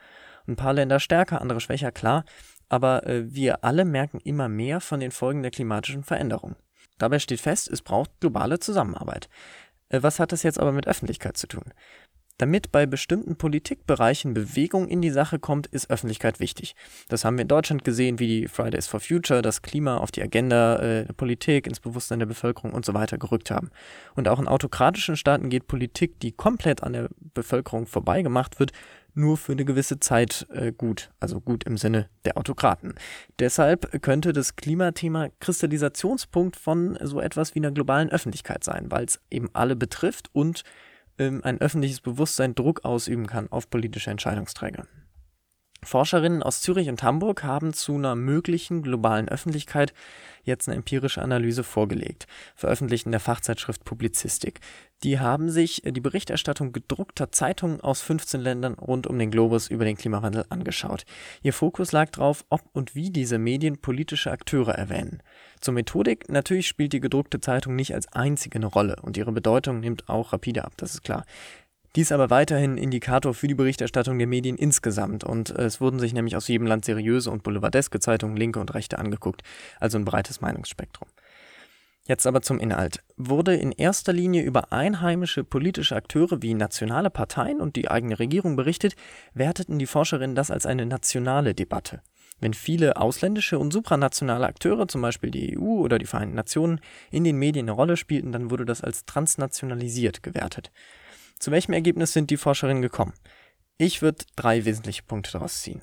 Ein 0.48 0.56
paar 0.56 0.74
Länder 0.74 1.00
stärker, 1.00 1.40
andere 1.40 1.62
schwächer, 1.62 1.92
klar, 1.92 2.26
aber 2.70 3.06
äh, 3.06 3.32
wir 3.32 3.64
alle 3.64 3.86
merken 3.86 4.20
immer 4.24 4.50
mehr 4.50 4.82
von 4.82 5.00
den 5.00 5.12
Folgen 5.12 5.44
der 5.44 5.52
klimatischen 5.52 6.04
Veränderung. 6.04 6.56
Dabei 6.98 7.20
steht 7.20 7.40
fest, 7.40 7.70
es 7.70 7.84
braucht 7.84 8.20
globale 8.20 8.58
Zusammenarbeit. 8.58 9.30
Äh, 9.90 10.02
was 10.02 10.20
hat 10.20 10.32
das 10.32 10.42
jetzt 10.42 10.60
aber 10.60 10.72
mit 10.72 10.88
Öffentlichkeit 10.88 11.38
zu 11.38 11.46
tun? 11.46 11.66
Damit 12.40 12.72
bei 12.72 12.88
bestimmten 12.88 13.36
Politikbereichen 13.36 14.34
Bewegung 14.34 14.88
in 14.88 15.02
die 15.02 15.12
Sache 15.12 15.38
kommt, 15.38 15.68
ist 15.68 15.92
Öffentlichkeit 15.92 16.40
wichtig. 16.40 16.76
Das 17.08 17.26
haben 17.26 17.38
wir 17.38 17.44
in 17.44 17.48
Deutschland 17.48 17.84
gesehen, 17.84 18.18
wie 18.18 18.28
die 18.28 18.48
Fridays 18.48 18.88
for 18.88 19.00
Future 19.00 19.44
das 19.44 19.62
Klima 19.62 19.98
auf 19.98 20.12
die 20.12 20.24
Agenda 20.24 20.78
äh, 20.78 21.06
der 21.06 21.14
Politik, 21.14 21.68
ins 21.68 21.80
Bewusstsein 21.80 22.20
der 22.20 22.26
Bevölkerung 22.26 22.74
und 22.74 22.86
so 22.86 22.96
weiter 22.96 23.20
gerückt 23.20 23.52
haben. 23.52 23.70
Und 24.16 24.28
auch 24.28 24.40
in 24.40 24.48
autokratischen 24.48 25.16
Staaten 25.16 25.50
geht 25.50 25.68
Politik, 25.68 26.20
die 26.22 26.32
komplett 26.32 26.82
an 26.82 26.94
der 26.94 27.10
Bevölkerung 27.36 27.86
vorbeigemacht 27.86 28.60
wird, 28.60 28.72
nur 29.14 29.38
für 29.38 29.52
eine 29.52 29.64
gewisse 29.64 30.00
Zeit 30.00 30.48
äh, 30.52 30.72
gut, 30.72 31.12
also 31.20 31.40
gut 31.40 31.66
im 31.66 31.78
Sinne 31.78 32.10
der 32.26 32.38
Autokraten. 32.38 32.96
Deshalb 33.38 34.02
könnte 34.02 34.34
das 34.34 34.56
Klimathema 34.56 35.30
Kristallisationspunkt 35.40 36.56
von 36.56 36.98
so 37.02 37.22
etwas 37.22 37.54
wie 37.54 37.60
einer 37.60 37.72
globalen 37.72 38.10
Öffentlichkeit 38.10 38.64
sein, 38.64 38.90
weil 38.90 39.06
es 39.06 39.20
eben 39.30 39.50
alle 39.54 39.76
betrifft 39.76 40.30
und 40.34 40.64
ähm, 41.18 41.42
ein 41.44 41.62
öffentliches 41.62 42.02
Bewusstsein 42.02 42.56
Druck 42.56 42.86
ausüben 42.86 43.28
kann 43.28 43.52
auf 43.52 43.70
politische 43.70 44.12
Entscheidungsträger. 44.12 44.88
Forscherinnen 45.86 46.44
aus 46.44 46.62
Zürich 46.62 46.90
und 46.90 47.04
Hamburg 47.04 47.44
haben 47.44 47.74
zu 47.74 47.96
einer 47.96 48.16
möglichen 48.16 48.82
globalen 48.82 49.30
Öffentlichkeit 49.30 49.94
jetzt 50.44 50.68
eine 50.68 50.78
empirische 50.78 51.22
Analyse 51.22 51.64
vorgelegt, 51.64 52.28
veröffentlicht 52.56 53.06
in 53.06 53.12
der 53.12 53.22
Fachzeitschrift 53.22 53.84
Publizistik. 53.86 54.60
Die 55.04 55.20
haben 55.20 55.50
sich 55.50 55.82
die 55.86 56.00
Berichterstattung 56.00 56.72
gedruckter 56.72 57.32
Zeitungen 57.32 57.82
aus 57.82 58.02
15 58.02 58.40
Ländern 58.40 58.74
rund 58.76 59.06
um 59.08 59.20
den 59.20 59.32
Globus 59.32 59.68
über 59.68 59.84
den 59.84 59.98
Klimawandel 59.98 60.46
angeschaut. 60.50 61.06
Ihr 61.42 61.54
Fokus 61.54 61.92
lag 61.92 62.10
darauf, 62.12 62.46
ob 62.50 62.62
und 62.74 62.96
wie 62.96 63.10
diese 63.10 63.38
Medien 63.38 63.78
politische 63.78 64.32
Akteure 64.32 64.74
erwähnen. 64.74 65.22
Zur 65.60 65.74
Methodik, 65.74 66.30
natürlich 66.30 66.68
spielt 66.68 66.94
die 66.94 67.00
gedruckte 67.02 67.42
Zeitung 67.42 67.76
nicht 67.76 67.94
als 67.94 68.12
einzige 68.14 68.58
eine 68.58 68.68
Rolle 68.68 68.98
und 69.02 69.18
ihre 69.18 69.32
Bedeutung 69.32 69.80
nimmt 69.80 70.08
auch 70.10 70.34
rapide 70.34 70.64
ab, 70.64 70.74
das 70.78 70.94
ist 70.94 71.04
klar. 71.04 71.26
Dies 71.96 72.12
aber 72.12 72.32
weiterhin 72.32 72.78
Indikator 72.78 73.36
für 73.36 73.48
die 73.48 73.54
Berichterstattung 73.54 74.18
der 74.18 74.26
Medien 74.26 74.58
insgesamt 74.58 75.24
und 75.24 75.52
es 75.52 75.80
wurden 75.80 76.00
sich 76.00 76.12
nämlich 76.14 76.36
aus 76.36 76.48
jedem 76.48 76.66
Land 76.66 76.86
seriöse 76.86 77.30
und 77.30 77.44
boulevardeske 77.44 78.00
Zeitungen, 78.00 78.36
linke 78.36 78.60
und 78.60 78.74
rechte 78.74 78.98
angeguckt, 78.98 79.44
also 79.80 80.00
ein 80.00 80.06
breites 80.06 80.42
Meinungsspektrum. 80.42 81.08
Jetzt 82.06 82.26
aber 82.26 82.42
zum 82.42 82.60
Inhalt. 82.60 83.04
Wurde 83.16 83.56
in 83.56 83.72
erster 83.72 84.12
Linie 84.12 84.42
über 84.42 84.74
einheimische 84.74 85.44
politische 85.44 85.96
Akteure 85.96 86.42
wie 86.42 86.56
nationale 86.56 87.10
Parteien 87.12 87.62
und 87.62 87.76
die 87.76 87.90
eigene 87.90 88.18
Regierung 88.18 88.56
berichtet, 88.56 88.96
werteten 89.34 89.78
die 89.78 89.86
Forscherinnen 89.86 90.36
das 90.36 90.52
als 90.52 90.66
eine 90.66 90.86
nationale 90.88 91.54
Debatte. 91.54 92.02
Wenn 92.42 92.56
viele 92.56 92.98
ausländische 92.98 93.58
und 93.58 93.72
supranationale 93.72 94.46
Akteure, 94.48 94.88
zum 94.88 95.02
Beispiel 95.02 95.32
die 95.32 95.58
EU 95.58 95.80
oder 95.80 95.98
die 95.98 96.08
Vereinten 96.08 96.36
Nationen, 96.36 96.82
in 97.10 97.24
den 97.24 97.38
Medien 97.38 97.66
eine 97.66 97.72
Rolle 97.72 97.96
spielten, 97.96 98.34
dann 98.34 98.50
wurde 98.50 98.66
das 98.66 98.82
als 98.82 99.06
transnationalisiert 99.06 100.24
gewertet. 100.24 100.72
Zu 101.40 101.52
welchem 101.52 101.74
Ergebnis 101.74 102.14
sind 102.14 102.30
die 102.30 102.38
Forscherinnen 102.38 102.82
gekommen? 102.82 103.14
Ich 103.78 104.02
würde 104.02 104.26
drei 104.36 104.66
wesentliche 104.66 105.04
Punkte 105.04 105.32
daraus 105.32 105.62
ziehen. 105.62 105.82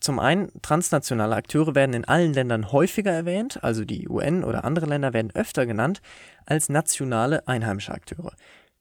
Zum 0.00 0.18
einen, 0.18 0.50
transnationale 0.62 1.36
Akteure 1.36 1.74
werden 1.74 1.94
in 1.94 2.04
allen 2.04 2.32
Ländern 2.32 2.72
häufiger 2.72 3.12
erwähnt, 3.12 3.62
also 3.62 3.84
die 3.84 4.08
UN 4.08 4.42
oder 4.42 4.64
andere 4.64 4.86
Länder 4.86 5.12
werden 5.12 5.30
öfter 5.34 5.66
genannt 5.66 6.00
als 6.46 6.68
nationale 6.68 7.46
einheimische 7.46 7.92
Akteure. 7.92 8.32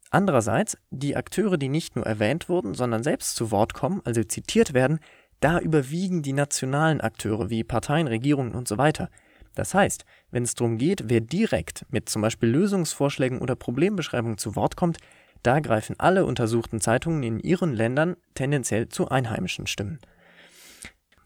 Andererseits, 0.10 0.78
die 0.90 1.16
Akteure, 1.16 1.58
die 1.58 1.70
nicht 1.70 1.96
nur 1.96 2.06
erwähnt 2.06 2.50
wurden, 2.50 2.74
sondern 2.74 3.04
selbst 3.04 3.36
zu 3.36 3.52
Wort 3.52 3.74
kommen, 3.74 4.02
also 4.04 4.24
zitiert 4.24 4.74
werden, 4.74 5.00
da 5.42 5.60
überwiegen 5.60 6.22
die 6.22 6.34
nationalen 6.34 7.02
Akteure 7.02 7.50
wie 7.50 7.64
Parteien, 7.64 8.08
Regierungen 8.08 8.54
und 8.54 8.68
so 8.68 8.78
weiter. 8.78 9.10
Das 9.56 9.74
heißt, 9.74 10.06
wenn 10.30 10.44
es 10.44 10.56
darum 10.56 10.78
geht, 10.78 11.10
wer 11.10 11.20
direkt 11.20 11.86
mit 11.90 12.10
zum 12.10 12.22
Beispiel 12.22 12.50
Lösungsvorschlägen 12.50 13.40
oder 13.40 13.56
Problembeschreibungen 13.56 14.38
zu 14.38 14.56
Wort 14.56 14.76
kommt, 14.76 14.98
da 15.44 15.60
greifen 15.60 16.00
alle 16.00 16.26
untersuchten 16.26 16.82
Zeitungen 16.82 17.24
in 17.24 17.40
ihren 17.40 17.74
Ländern 17.74 18.16
tendenziell 18.36 18.90
zu 18.90 19.10
einheimischen 19.10 19.68
Stimmen 19.68 20.00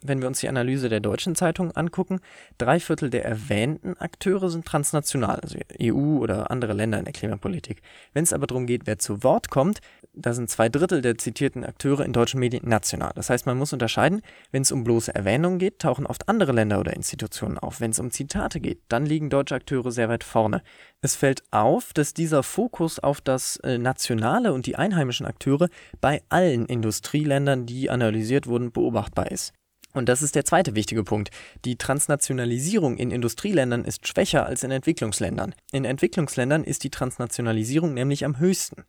wenn 0.08 0.22
wir 0.22 0.28
uns 0.28 0.40
die 0.40 0.50
Analyse 0.50 0.90
der 0.90 1.00
deutschen 1.00 1.36
Zeitung 1.36 1.72
angucken, 1.72 2.20
drei 2.58 2.80
Viertel 2.80 3.10
der 3.10 3.26
erwähnten 3.26 3.98
Akteure 3.98 4.50
sind 4.50 4.66
transnational, 4.66 5.40
also 5.40 5.58
EU 5.82 6.18
oder 6.20 6.52
andere 6.52 6.74
Länder 6.74 7.00
in 7.00 7.06
der 7.06 7.14
Klimapolitik. 7.14 7.82
Wenn 8.14 8.24
es 8.24 8.34
aber 8.34 8.48
darum 8.48 8.66
geht, 8.66 8.88
wer 8.88 9.00
zu 9.00 9.24
Wort 9.24 9.50
kommt, 9.50 9.80
da 10.14 10.34
sind 10.34 10.50
zwei 10.50 10.70
Drittel 10.70 11.02
der 11.02 11.18
zitierten 11.18 11.66
Akteure 11.66 12.06
in 12.06 12.14
deutschen 12.14 12.40
Medien 12.40 12.68
national. 12.68 13.12
Das 13.16 13.30
heißt, 13.30 13.46
man 13.46 13.58
muss 13.58 13.74
unterscheiden, 13.74 14.22
wenn 14.52 14.62
es 14.62 14.72
um 14.72 14.84
bloße 14.84 15.14
Erwähnungen 15.14 15.60
geht, 15.60 15.80
tauchen 15.80 16.06
oft 16.06 16.30
andere 16.30 16.54
Länder 16.54 16.80
oder 16.80 16.96
Institutionen 16.96 17.58
auf. 17.58 17.82
Wenn 17.82 17.92
es 17.92 18.00
um 18.00 18.12
Zitate 18.12 18.60
geht, 18.60 18.80
dann 18.88 19.06
liegen 19.06 19.30
deutsche 19.30 19.56
Akteure 19.56 19.92
sehr 19.92 20.10
weit 20.10 20.24
vorne. 20.24 20.62
Es 21.02 21.16
fällt 21.16 21.44
auf, 21.52 21.94
dass 21.94 22.14
dieser 22.14 22.44
Fokus 22.44 23.00
auf 23.00 23.22
das 23.22 23.58
äh, 23.58 23.78
Nationale 23.78 24.54
und 24.54 24.66
die 24.66 24.76
einheimischen 24.76 25.26
Akteure 25.26 25.70
bei 26.02 26.22
allen 26.30 26.66
Industrieländern, 26.66 27.66
die 27.66 27.90
analysiert 27.90 28.48
wurden, 28.48 28.72
beobachtbar 28.72 29.32
ist. 29.32 29.54
Und 29.96 30.10
das 30.10 30.22
ist 30.22 30.36
der 30.36 30.44
zweite 30.44 30.76
wichtige 30.76 31.06
Punkt. 31.06 31.30
Die 31.64 31.78
Transnationalisierung 31.78 32.98
in 32.98 33.12
Industrieländern 33.12 33.86
ist 33.86 34.06
schwächer 34.06 34.46
als 34.46 34.64
in 34.64 34.72
Entwicklungsländern. 34.72 35.56
In 35.72 35.86
Entwicklungsländern 35.86 36.66
ist 36.66 36.84
die 36.84 36.90
Transnationalisierung 36.90 37.94
nämlich 37.94 38.26
am 38.26 38.38
höchsten. 38.38 38.84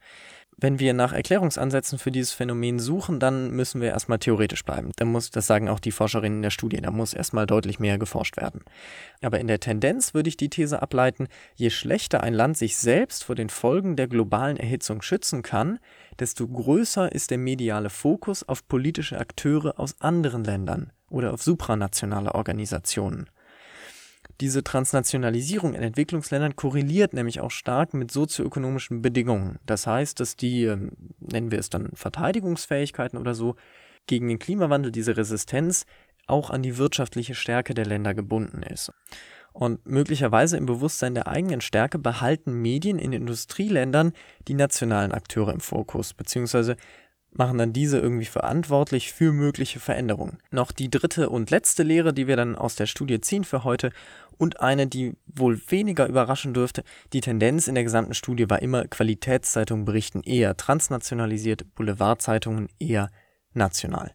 Wenn 0.59 0.79
wir 0.79 0.95
nach 0.95 1.13
Erklärungsansätzen 1.13 1.99
für 1.99 2.11
dieses 2.11 2.33
Phänomen 2.33 2.79
suchen, 2.79 3.21
dann 3.21 3.51
müssen 3.51 3.83
wir 3.83 3.91
erstmal 3.91 4.19
theoretisch 4.19 4.65
bleiben. 4.65 4.91
Da 4.97 5.05
muss, 5.05 5.31
das 5.31 5.47
sagen 5.47 5.69
auch 5.69 5.79
die 5.79 5.93
Forscherinnen 5.93 6.39
in 6.39 6.43
der 6.43 6.51
Studie, 6.51 6.81
da 6.81 6.91
muss 6.91 7.13
erstmal 7.13 7.47
deutlich 7.47 7.79
mehr 7.79 7.99
geforscht 7.99 8.39
werden. 8.39 8.63
Aber 9.21 9.39
in 9.39 9.49
der 9.49 9.61
Tendenz 9.61 10.15
würde 10.15 10.31
ich 10.31 10.39
die 10.39 10.49
These 10.49 10.81
ableiten, 10.81 11.29
je 11.57 11.69
schlechter 11.69 12.23
ein 12.23 12.33
Land 12.33 12.57
sich 12.57 12.79
selbst 12.79 13.25
vor 13.25 13.35
den 13.35 13.51
Folgen 13.51 13.97
der 13.97 14.09
globalen 14.09 14.57
Erhitzung 14.57 15.03
schützen 15.03 15.43
kann, 15.43 15.79
desto 16.21 16.49
größer 16.49 17.13
ist 17.13 17.31
der 17.31 17.39
mediale 17.39 17.91
Fokus 17.91 18.43
auf 18.43 18.67
politische 18.67 19.19
Akteure 19.19 19.79
aus 19.79 20.01
anderen 20.01 20.43
Ländern 20.43 20.91
oder 21.11 21.35
auf 21.35 21.43
supranationale 21.43 22.35
Organisationen. 22.35 23.29
Diese 24.41 24.63
Transnationalisierung 24.63 25.75
in 25.75 25.83
Entwicklungsländern 25.83 26.57
korreliert 26.57 27.15
nämlich 27.15 27.41
auch 27.41 27.51
stark 27.51 27.95
mit 27.95 28.11
sozioökonomischen 28.11 29.01
Bedingungen. 29.01 29.59
Das 29.65 29.87
heißt, 29.87 30.21
dass 30.21 30.37
die, 30.37 30.65
ähm, 30.65 30.93
nennen 31.21 31.51
wir 31.51 31.59
es 31.59 31.71
dann 31.71 31.91
Verteidigungsfähigkeiten 31.95 33.19
oder 33.19 33.35
so, 33.35 33.57
gegen 34.07 34.29
den 34.29 34.39
Klimawandel, 34.39 34.93
diese 34.93 35.17
Resistenz, 35.17 35.87
auch 36.27 36.51
an 36.51 36.63
die 36.63 36.77
wirtschaftliche 36.77 37.35
Stärke 37.35 37.75
der 37.75 37.87
Länder 37.87 38.15
gebunden 38.15 38.63
ist. 38.63 38.93
Und 39.53 39.87
möglicherweise 39.87 40.59
im 40.59 40.67
Bewusstsein 40.67 41.15
der 41.15 41.29
eigenen 41.29 41.63
Stärke 41.63 41.99
behalten 41.99 42.61
Medien 42.61 42.99
in 42.99 43.13
Industrieländern 43.13 44.13
die 44.49 44.55
nationalen 44.55 45.13
Akteure 45.13 45.55
im 45.55 45.61
Fokus, 45.61 46.13
beziehungsweise 46.13 46.77
machen 47.39 47.59
dann 47.59 47.73
diese 47.73 47.99
irgendwie 47.99 48.27
verantwortlich 48.27 49.13
für 49.13 49.33
mögliche 49.33 49.81
Veränderungen. 49.81 50.39
Noch 50.51 50.73
die 50.73 50.91
dritte 50.91 51.31
und 51.31 51.51
letzte 51.51 51.83
Lehre, 51.83 52.13
die 52.13 52.27
wir 52.27 52.37
dann 52.37 52.57
aus 52.57 52.77
der 52.77 52.87
Studie 52.87 53.21
ziehen 53.21 53.45
für 53.45 53.65
heute 53.65 53.93
und 54.39 54.61
eine, 54.61 54.87
die 54.87 55.15
wohl 55.27 55.61
weniger 55.69 56.07
überraschen 56.07 56.55
dürfte. 56.55 56.83
Die 57.13 57.21
Tendenz 57.21 57.69
in 57.69 57.75
der 57.75 57.85
gesamten 57.85 58.15
Studie 58.15 58.49
war 58.51 58.63
immer, 58.63 58.87
Qualitätszeitungen 58.87 59.85
berichten 59.85 60.23
eher 60.23 60.57
transnationalisiert, 60.57 61.75
Boulevardzeitungen 61.75 62.69
eher 62.79 63.11
national. 63.55 64.13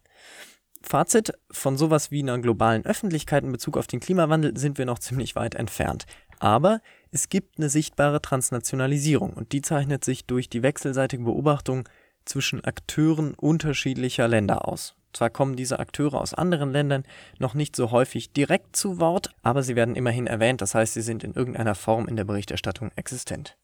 Fazit, 0.81 1.33
von 1.51 1.77
sowas 1.77 2.11
wie 2.11 2.21
einer 2.21 2.39
globalen 2.39 2.85
Öffentlichkeit 2.85 3.43
in 3.43 3.51
Bezug 3.51 3.77
auf 3.77 3.87
den 3.87 3.99
Klimawandel 3.99 4.57
sind 4.57 4.77
wir 4.77 4.85
noch 4.85 4.99
ziemlich 4.99 5.35
weit 5.35 5.55
entfernt. 5.55 6.05
Aber 6.39 6.81
es 7.11 7.29
gibt 7.29 7.59
eine 7.59 7.69
sichtbare 7.69 8.21
Transnationalisierung 8.21 9.33
und 9.33 9.51
die 9.51 9.61
zeichnet 9.61 10.03
sich 10.03 10.25
durch 10.25 10.49
die 10.49 10.63
wechselseitige 10.63 11.23
Beobachtung 11.23 11.87
zwischen 12.25 12.63
Akteuren 12.63 13.35
unterschiedlicher 13.35 14.27
Länder 14.27 14.67
aus. 14.67 14.95
Zwar 15.13 15.29
kommen 15.29 15.55
diese 15.55 15.79
Akteure 15.79 16.21
aus 16.21 16.33
anderen 16.33 16.71
Ländern 16.71 17.03
noch 17.39 17.53
nicht 17.53 17.75
so 17.75 17.91
häufig 17.91 18.31
direkt 18.31 18.75
zu 18.75 18.99
Wort, 18.99 19.31
aber 19.43 19.63
sie 19.63 19.75
werden 19.75 19.95
immerhin 19.95 20.27
erwähnt, 20.27 20.61
das 20.61 20.75
heißt, 20.75 20.93
sie 20.93 21.01
sind 21.01 21.23
in 21.23 21.33
irgendeiner 21.33 21.75
Form 21.75 22.07
in 22.07 22.15
der 22.15 22.25
Berichterstattung 22.25 22.91
existent. 22.95 23.57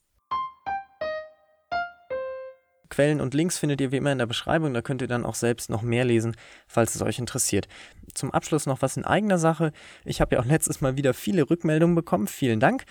Quellen 2.89 3.22
und 3.22 3.34
Links 3.34 3.60
findet 3.60 3.80
ihr 3.82 3.92
wie 3.92 3.98
immer 3.98 4.12
in 4.12 4.18
der 4.18 4.25
Beschreibung, 4.25 4.74
da 4.74 4.82
könnt 4.82 5.01
ihr 5.01 5.08
dann 5.08 5.25
auch 5.25 5.36
selbst 5.36 5.70
noch 5.70 5.82
mehr 5.82 6.06
lesen, 6.06 6.36
falls 6.68 6.96
es 6.96 7.01
euch 7.01 7.20
interessiert. 7.20 7.68
Zum 8.13 8.32
Abschluss 8.32 8.66
noch 8.66 8.82
was 8.82 8.98
in 8.98 9.06
eigener 9.06 9.38
Sache. 9.38 9.72
Ich 10.04 10.22
habe 10.22 10.36
ja 10.36 10.42
auch 10.42 10.46
letztes 10.46 10.82
Mal 10.82 10.98
wieder 10.98 11.13
viele 11.13 11.50
Rückmeldungen 11.50 11.96
bekommen, 11.96 12.27
vielen 12.27 12.60
Dank. 12.60 12.86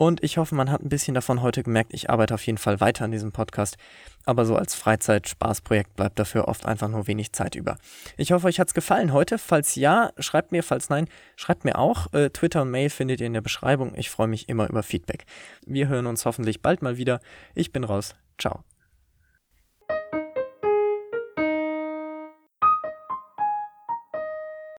Und 0.00 0.24
ich 0.24 0.38
hoffe, 0.38 0.54
man 0.54 0.70
hat 0.70 0.80
ein 0.80 0.88
bisschen 0.88 1.12
davon 1.12 1.42
heute 1.42 1.62
gemerkt. 1.62 1.92
Ich 1.92 2.08
arbeite 2.08 2.32
auf 2.32 2.46
jeden 2.46 2.56
Fall 2.56 2.80
weiter 2.80 3.04
an 3.04 3.10
diesem 3.10 3.32
Podcast. 3.32 3.76
Aber 4.24 4.46
so 4.46 4.56
als 4.56 4.74
Freizeit-Spaßprojekt 4.74 5.94
bleibt 5.94 6.18
dafür 6.18 6.48
oft 6.48 6.64
einfach 6.64 6.88
nur 6.88 7.06
wenig 7.06 7.32
Zeit 7.32 7.54
über. 7.54 7.76
Ich 8.16 8.32
hoffe, 8.32 8.46
euch 8.46 8.58
hat 8.58 8.68
es 8.68 8.72
gefallen 8.72 9.12
heute. 9.12 9.36
Falls 9.36 9.74
ja, 9.74 10.10
schreibt 10.18 10.52
mir. 10.52 10.62
Falls 10.62 10.88
nein, 10.88 11.06
schreibt 11.36 11.66
mir 11.66 11.78
auch. 11.78 12.10
Äh, 12.14 12.30
Twitter 12.30 12.62
und 12.62 12.70
Mail 12.70 12.88
findet 12.88 13.20
ihr 13.20 13.26
in 13.26 13.34
der 13.34 13.42
Beschreibung. 13.42 13.92
Ich 13.94 14.08
freue 14.08 14.28
mich 14.28 14.48
immer 14.48 14.70
über 14.70 14.82
Feedback. 14.82 15.26
Wir 15.66 15.88
hören 15.88 16.06
uns 16.06 16.24
hoffentlich 16.24 16.62
bald 16.62 16.80
mal 16.80 16.96
wieder. 16.96 17.20
Ich 17.54 17.70
bin 17.70 17.84
raus. 17.84 18.14
Ciao. 18.38 18.64